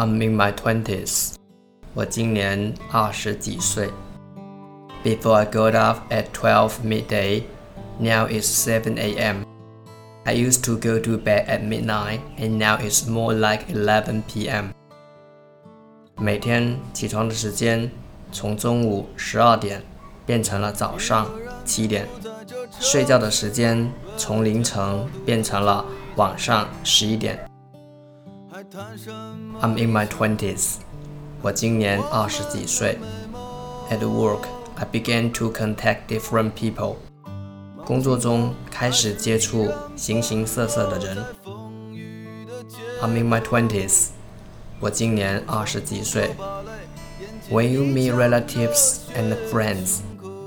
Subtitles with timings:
[0.00, 1.34] I'm in my twenties.
[1.94, 3.90] 我今年二十几岁。
[5.02, 7.42] Before I got up at 12 midday,
[7.98, 9.44] now it's 7 a.m.
[10.24, 14.70] I used to go to bed at midnight, and now it's more like 11 p.m.
[16.18, 17.90] 每天起床的时间
[18.32, 19.82] 从中午十二点
[20.26, 21.30] 变成了早上
[21.64, 22.08] 七点，
[22.80, 25.84] 睡觉的时间从凌晨变成了
[26.16, 27.38] 晚上十一点。
[29.60, 30.78] I'm in my twenties.
[31.42, 32.98] 我今年二十几岁。
[33.90, 36.96] At work, I began to contact different people.
[37.84, 41.24] 工作中开始接触形形色色的人。
[43.02, 44.08] I'm in my twenties.
[44.80, 46.34] 我今年二十几岁。
[47.50, 50.00] When you meet relatives and friends,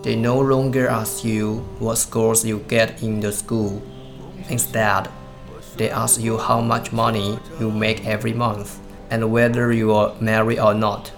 [0.03, 3.81] they no longer ask you what scores you get in the school.
[4.49, 5.05] Instead,
[5.77, 8.77] they ask you how much money you make every month
[9.09, 11.11] and whether you are married or not.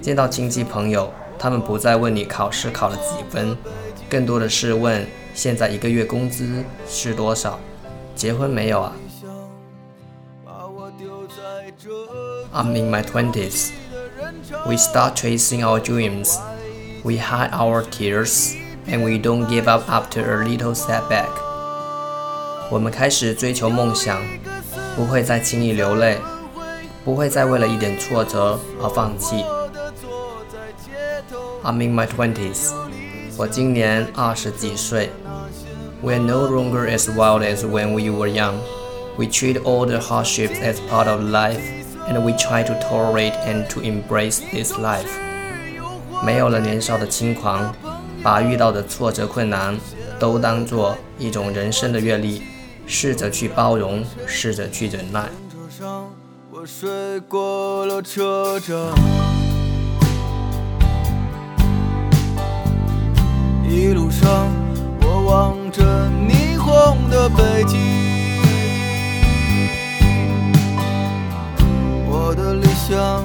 [0.00, 3.56] 见到亲戚朋友，他们不再问你考试考了几分，
[4.10, 7.58] 更多的是问现在一个月工资是多少，
[8.14, 8.92] 结婚没有啊？
[12.52, 13.70] I'm in my twenties.
[14.66, 16.38] We start chasing our dreams.
[17.02, 18.54] We hide our tears,
[18.86, 21.30] and we don't give up after a little setback.
[22.69, 24.21] 我们开始追求梦想，
[24.95, 26.17] 不会再轻易流泪，
[27.05, 29.45] 不会再为了一点挫折而放弃。
[31.63, 32.73] I'm in my twenties.
[33.37, 35.09] 我今年二十几岁。
[36.03, 38.55] We're no longer as wild as when we were young.
[39.17, 41.61] We treat all the hardships as part of life,
[42.07, 45.07] and we try to tolerate and to embrace this life.
[46.21, 47.73] 没有了年少的轻狂，
[48.21, 49.77] 把遇到的挫折困难
[50.19, 52.41] 都当做一种人生的阅历。
[52.87, 55.29] 试着去包容，试着去忍耐。
[56.49, 58.75] 我睡过了车站，
[63.69, 64.49] 一路上
[65.01, 67.77] 我望着霓虹的北京，
[72.09, 73.23] 我的理想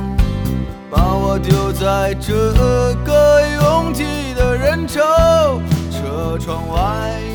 [0.91, 2.53] 把我丢在这
[3.07, 5.01] 个拥挤的人潮，
[5.91, 7.32] 车窗外。